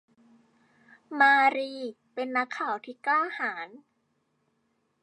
[1.19, 1.73] มารี
[2.13, 3.69] เป็นนักข่าวที่กล้าหาญ